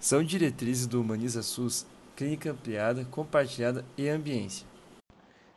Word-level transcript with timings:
São 0.00 0.24
diretrizes 0.24 0.86
do 0.86 0.98
Humaniza 0.98 1.42
SUS, 1.42 1.86
Clínica 2.16 2.50
Ampliada, 2.50 3.04
Compartilhada 3.04 3.84
e 3.98 4.08
Ambiência. 4.08 4.66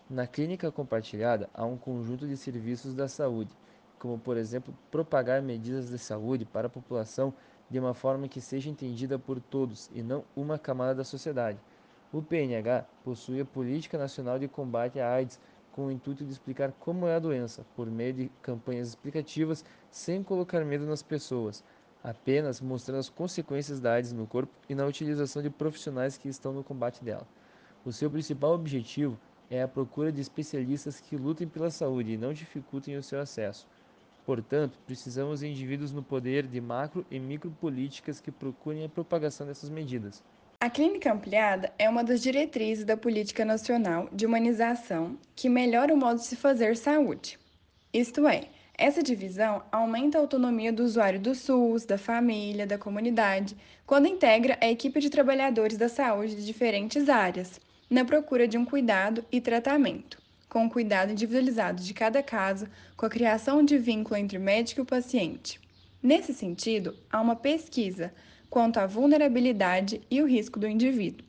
Na 0.09 0.27
clínica 0.27 0.69
compartilhada 0.69 1.49
há 1.53 1.65
um 1.65 1.77
conjunto 1.77 2.27
de 2.27 2.35
serviços 2.35 2.93
da 2.93 3.07
saúde, 3.07 3.51
como 3.97 4.19
por 4.19 4.35
exemplo 4.35 4.77
propagar 4.91 5.41
medidas 5.41 5.89
de 5.89 5.97
saúde 5.97 6.43
para 6.43 6.67
a 6.67 6.69
população 6.69 7.33
de 7.69 7.79
uma 7.79 7.93
forma 7.93 8.27
que 8.27 8.41
seja 8.41 8.69
entendida 8.69 9.17
por 9.17 9.39
todos 9.39 9.89
e 9.93 10.03
não 10.03 10.25
uma 10.35 10.59
camada 10.59 10.93
da 10.93 11.05
sociedade. 11.05 11.57
O 12.11 12.21
PNH 12.21 12.85
possui 13.01 13.39
a 13.39 13.45
Política 13.45 13.97
Nacional 13.97 14.37
de 14.37 14.49
Combate 14.49 14.99
à 14.99 15.09
AIDS 15.09 15.39
com 15.71 15.85
o 15.85 15.91
intuito 15.91 16.25
de 16.25 16.31
explicar 16.33 16.73
como 16.81 17.07
é 17.07 17.15
a 17.15 17.19
doença, 17.19 17.65
por 17.77 17.89
meio 17.89 18.13
de 18.13 18.31
campanhas 18.41 18.89
explicativas 18.89 19.63
sem 19.89 20.21
colocar 20.21 20.65
medo 20.65 20.85
nas 20.85 21.01
pessoas, 21.01 21.63
apenas 22.03 22.59
mostrando 22.59 22.99
as 22.99 23.09
consequências 23.09 23.79
da 23.79 23.93
AIDS 23.93 24.11
no 24.11 24.27
corpo 24.27 24.51
e 24.67 24.75
na 24.75 24.85
utilização 24.85 25.41
de 25.41 25.49
profissionais 25.49 26.17
que 26.17 26.27
estão 26.27 26.51
no 26.51 26.63
combate 26.63 27.03
dela. 27.03 27.25
O 27.85 27.91
seu 27.91 28.09
principal 28.09 28.53
objetivo 28.53 29.17
é 29.49 29.61
a 29.61 29.67
procura 29.67 30.11
de 30.11 30.19
especialistas 30.19 30.99
que 30.99 31.15
lutem 31.15 31.47
pela 31.47 31.69
saúde 31.69 32.13
e 32.13 32.17
não 32.17 32.33
dificultem 32.33 32.97
o 32.97 33.03
seu 33.03 33.19
acesso. 33.19 33.67
Portanto, 34.25 34.79
precisamos 34.85 35.41
de 35.41 35.47
indivíduos 35.47 35.91
no 35.91 36.01
poder 36.01 36.47
de 36.47 36.59
macro 36.61 37.05
e 37.11 37.19
micropolíticas 37.19 38.19
que 38.19 38.31
procurem 38.31 38.85
a 38.85 38.89
propagação 38.89 39.45
dessas 39.45 39.69
medidas. 39.69 40.23
A 40.61 40.69
clínica 40.69 41.11
ampliada 41.11 41.73
é 41.77 41.89
uma 41.89 42.05
das 42.05 42.21
diretrizes 42.21 42.85
da 42.85 42.95
Política 42.95 43.43
Nacional 43.43 44.07
de 44.13 44.25
Humanização 44.25 45.17
que 45.35 45.49
melhora 45.49 45.93
o 45.93 45.97
modo 45.97 46.19
de 46.19 46.25
se 46.25 46.37
fazer 46.37 46.77
saúde. 46.77 47.37
Isto 47.93 48.25
é, 48.25 48.47
essa 48.77 49.03
divisão 49.03 49.63
aumenta 49.71 50.17
a 50.17 50.21
autonomia 50.21 50.73
do 50.73 50.83
usuário 50.83 51.19
do 51.19 51.35
SUS, 51.35 51.85
da 51.85 51.97
família, 51.97 52.65
da 52.65 52.77
comunidade, 52.77 53.55
quando 53.85 54.07
integra 54.07 54.57
a 54.59 54.69
equipe 54.69 54.99
de 54.99 55.11
trabalhadores 55.11 55.77
da 55.77 55.87
saúde 55.87 56.35
de 56.35 56.45
diferentes 56.45 57.07
áreas, 57.07 57.61
na 57.89 58.03
procura 58.03 58.47
de 58.47 58.57
um 58.57 58.65
cuidado 58.65 59.23
e 59.31 59.39
tratamento, 59.39 60.19
com 60.49 60.65
o 60.65 60.69
cuidado 60.69 61.11
individualizado 61.11 61.83
de 61.83 61.93
cada 61.93 62.23
caso, 62.23 62.67
com 62.97 63.05
a 63.05 63.09
criação 63.09 63.63
de 63.63 63.77
vínculo 63.77 64.17
entre 64.17 64.39
médico 64.39 64.81
e 64.81 64.85
paciente. 64.85 65.59
Nesse 66.01 66.33
sentido, 66.33 66.95
há 67.11 67.21
uma 67.21 67.35
pesquisa 67.35 68.11
quanto 68.49 68.79
à 68.79 68.87
vulnerabilidade 68.87 70.01
e 70.09 70.21
o 70.21 70.27
risco 70.27 70.59
do 70.59 70.67
indivíduo. 70.67 71.25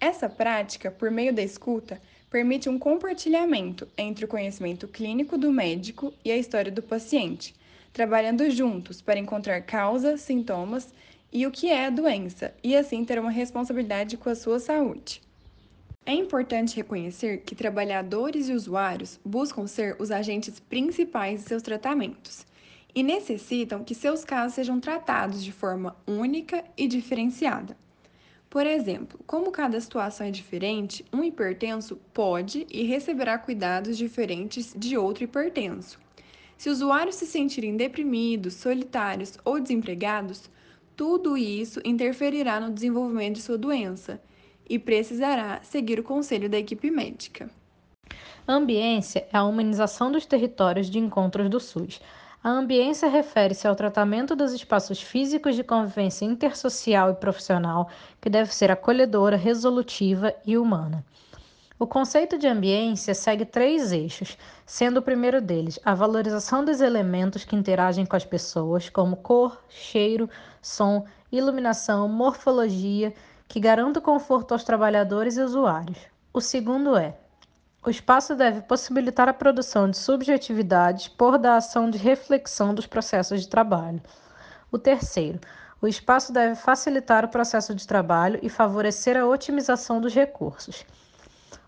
Essa 0.00 0.28
prática, 0.28 0.90
por 0.90 1.10
meio 1.10 1.32
da 1.32 1.42
escuta, 1.42 2.00
permite 2.34 2.68
um 2.68 2.80
compartilhamento 2.80 3.86
entre 3.96 4.24
o 4.24 4.28
conhecimento 4.28 4.88
clínico 4.88 5.38
do 5.38 5.52
médico 5.52 6.12
e 6.24 6.32
a 6.32 6.36
história 6.36 6.72
do 6.72 6.82
paciente, 6.82 7.54
trabalhando 7.92 8.50
juntos 8.50 9.00
para 9.00 9.20
encontrar 9.20 9.60
causas, 9.60 10.22
sintomas 10.22 10.92
e 11.32 11.46
o 11.46 11.52
que 11.52 11.68
é 11.70 11.86
a 11.86 11.90
doença, 11.90 12.52
e 12.60 12.74
assim 12.74 13.04
ter 13.04 13.20
uma 13.20 13.30
responsabilidade 13.30 14.16
com 14.16 14.28
a 14.28 14.34
sua 14.34 14.58
saúde. 14.58 15.22
É 16.04 16.12
importante 16.12 16.74
reconhecer 16.74 17.42
que 17.42 17.54
trabalhadores 17.54 18.48
e 18.48 18.52
usuários 18.52 19.20
buscam 19.24 19.68
ser 19.68 19.94
os 20.00 20.10
agentes 20.10 20.58
principais 20.58 21.40
de 21.40 21.46
seus 21.46 21.62
tratamentos 21.62 22.44
e 22.92 23.04
necessitam 23.04 23.84
que 23.84 23.94
seus 23.94 24.24
casos 24.24 24.56
sejam 24.56 24.80
tratados 24.80 25.44
de 25.44 25.52
forma 25.52 25.94
única 26.04 26.64
e 26.76 26.88
diferenciada. 26.88 27.76
Por 28.54 28.68
exemplo, 28.68 29.18
como 29.26 29.50
cada 29.50 29.80
situação 29.80 30.28
é 30.28 30.30
diferente, 30.30 31.04
um 31.12 31.24
hipertenso 31.24 31.96
pode 32.12 32.64
e 32.70 32.84
receberá 32.84 33.36
cuidados 33.36 33.98
diferentes 33.98 34.72
de 34.78 34.96
outro 34.96 35.24
hipertenso. 35.24 35.98
Se 36.56 36.70
usuários 36.70 37.16
se 37.16 37.26
sentirem 37.26 37.76
deprimidos, 37.76 38.54
solitários 38.54 39.36
ou 39.44 39.58
desempregados, 39.58 40.48
tudo 40.94 41.36
isso 41.36 41.80
interferirá 41.84 42.60
no 42.60 42.72
desenvolvimento 42.72 43.34
de 43.34 43.42
sua 43.42 43.58
doença 43.58 44.22
e 44.70 44.78
precisará 44.78 45.60
seguir 45.64 45.98
o 45.98 46.04
conselho 46.04 46.48
da 46.48 46.56
equipe 46.56 46.92
médica. 46.92 47.50
ambiência 48.46 49.26
é 49.32 49.36
a 49.36 49.42
humanização 49.42 50.12
dos 50.12 50.26
territórios 50.26 50.88
de 50.88 51.00
encontros 51.00 51.50
do 51.50 51.58
SUS. 51.58 52.00
A 52.44 52.50
ambiência 52.50 53.08
refere-se 53.08 53.66
ao 53.66 53.74
tratamento 53.74 54.36
dos 54.36 54.52
espaços 54.52 55.00
físicos 55.00 55.56
de 55.56 55.64
convivência 55.64 56.26
intersocial 56.26 57.08
e 57.08 57.14
profissional, 57.14 57.88
que 58.20 58.28
deve 58.28 58.54
ser 58.54 58.70
acolhedora, 58.70 59.34
resolutiva 59.34 60.34
e 60.44 60.58
humana. 60.58 61.02
O 61.78 61.86
conceito 61.86 62.36
de 62.36 62.46
ambiência 62.46 63.14
segue 63.14 63.46
três 63.46 63.92
eixos, 63.92 64.36
sendo 64.66 64.98
o 64.98 65.02
primeiro 65.02 65.40
deles 65.40 65.80
a 65.82 65.94
valorização 65.94 66.62
dos 66.62 66.82
elementos 66.82 67.46
que 67.46 67.56
interagem 67.56 68.04
com 68.04 68.14
as 68.14 68.26
pessoas, 68.26 68.90
como 68.90 69.16
cor, 69.16 69.58
cheiro, 69.70 70.28
som, 70.60 71.06
iluminação, 71.32 72.06
morfologia, 72.10 73.14
que 73.48 73.58
garanta 73.58 74.02
conforto 74.02 74.52
aos 74.52 74.64
trabalhadores 74.64 75.38
e 75.38 75.40
usuários. 75.40 75.96
O 76.30 76.42
segundo 76.42 76.94
é 76.94 77.16
o 77.86 77.90
espaço 77.90 78.34
deve 78.34 78.62
possibilitar 78.62 79.28
a 79.28 79.34
produção 79.34 79.90
de 79.90 79.98
subjetividades 79.98 81.06
por 81.06 81.36
da 81.36 81.56
ação 81.56 81.90
de 81.90 81.98
reflexão 81.98 82.74
dos 82.74 82.86
processos 82.86 83.42
de 83.42 83.48
trabalho. 83.48 84.00
O 84.72 84.78
terceiro, 84.78 85.38
o 85.82 85.86
espaço 85.86 86.32
deve 86.32 86.54
facilitar 86.54 87.26
o 87.26 87.28
processo 87.28 87.74
de 87.74 87.86
trabalho 87.86 88.40
e 88.42 88.48
favorecer 88.48 89.18
a 89.18 89.26
otimização 89.26 90.00
dos 90.00 90.14
recursos. 90.14 90.86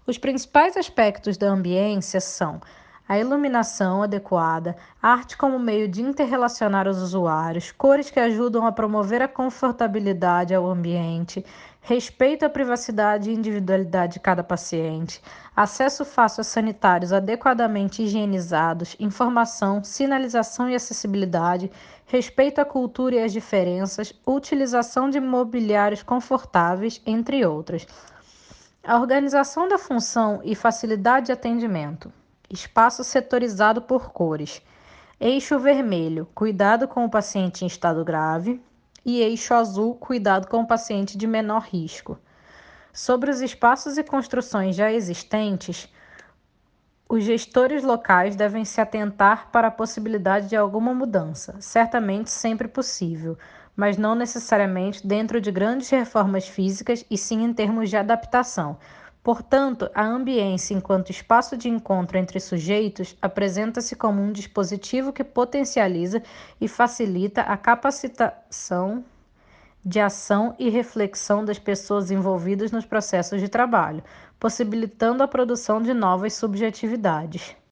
Os 0.07 0.17
principais 0.17 0.75
aspectos 0.77 1.37
da 1.37 1.49
ambiência 1.49 2.21
são 2.21 2.63
a 3.09 3.19
iluminação 3.19 4.03
adequada, 4.03 4.77
arte 5.01 5.37
como 5.37 5.59
meio 5.59 5.87
de 5.87 6.03
interrelacionar 6.03 6.89
os 6.89 7.01
usuários, 7.01 7.71
cores 7.71 8.11
que 8.11 8.19
ajudam 8.19 8.67
a 8.67 8.73
promover 8.73 9.23
a 9.23 9.29
confortabilidade 9.29 10.53
ao 10.53 10.67
ambiente, 10.67 11.45
respeito 11.81 12.45
à 12.45 12.51
privacidade 12.51 13.31
e 13.31 13.35
individualidade 13.35 14.15
de 14.15 14.21
cada 14.21 14.43
paciente, 14.43 15.23
acesso 15.55 16.05
fácil 16.05 16.41
a 16.41 16.45
sanitários 16.45 17.13
adequadamente 17.13 18.03
higienizados, 18.03 18.97
informação, 18.99 19.85
sinalização 19.85 20.69
e 20.69 20.75
acessibilidade, 20.75 21.71
respeito 22.05 22.61
à 22.61 22.65
cultura 22.65 23.15
e 23.15 23.23
às 23.23 23.33
diferenças, 23.33 24.13
utilização 24.27 25.09
de 25.09 25.21
mobiliários 25.21 26.03
confortáveis, 26.03 27.01
entre 27.07 27.47
outras. 27.47 27.87
A 28.83 28.99
organização 28.99 29.69
da 29.69 29.79
função 29.79 30.41
e 30.43 30.57
facilidade 30.57 31.27
de 31.27 31.33
atendimento. 31.33 32.13
Espaço 32.49 33.03
setorizado 33.03 33.83
por 33.83 34.13
cores. 34.13 34.63
Eixo 35.19 35.59
vermelho, 35.59 36.29
cuidado 36.35 36.87
com 36.87 37.05
o 37.05 37.11
paciente 37.11 37.65
em 37.65 37.67
estado 37.67 38.05
grave 38.05 38.63
e 39.05 39.21
eixo 39.21 39.53
azul, 39.55 39.95
cuidado 39.95 40.47
com 40.47 40.61
o 40.61 40.67
paciente 40.67 41.19
de 41.19 41.27
menor 41.27 41.63
risco. 41.63 42.19
Sobre 42.93 43.31
os 43.31 43.41
espaços 43.41 43.99
e 43.99 44.05
construções 44.05 44.77
já 44.77 44.93
existentes, 44.93 45.89
os 47.09 47.25
gestores 47.25 47.83
locais 47.83 48.37
devem 48.37 48.65
se 48.65 48.81
atentar 48.81 49.51
para 49.51 49.69
a 49.69 49.71
possibilidade 49.71 50.49
de 50.49 50.57
alguma 50.57 50.95
mudança, 50.95 51.57
certamente 51.61 52.31
sempre 52.31 52.69
possível, 52.69 53.37
mas 53.77 53.97
não 53.97 54.15
necessariamente 54.15 55.07
dentro 55.07 55.41
de 55.41 55.51
grandes 55.53 55.89
reformas 55.91 56.49
físicas 56.49 57.05
e 57.11 57.19
sim 57.19 57.45
em 57.45 57.53
termos 57.53 57.91
de 57.91 57.97
adaptação, 57.97 58.79
Portanto, 59.27 59.91
a 59.93 60.05
ambiência, 60.05 60.73
enquanto 60.73 61.11
espaço 61.11 61.57
de 61.57 61.69
encontro 61.69 62.17
entre 62.17 62.39
sujeitos, 62.39 63.17
apresenta-se 63.21 63.97
como 63.97 64.23
um 64.23 64.31
dispositivo 64.31 65.13
que 65.13 65.25
potencializa 65.25 66.23
e 66.61 66.69
facilita 66.69 67.41
a 67.41 67.57
capacitação 67.57 69.05
de 69.85 69.99
ação 69.99 70.55
e 70.61 70.71
reflexão 70.71 71.45
das 71.45 71.59
pessoas 71.59 72.13
envolvidas 72.13 72.71
nos 72.71 72.87
processos 72.87 73.41
de 73.41 73.49
trabalho, 73.49 74.05
possibilitando 74.39 75.25
a 75.25 75.27
produção 75.27 75.83
de 75.83 75.93
novas 75.93 76.35
subjetividades. 76.35 77.57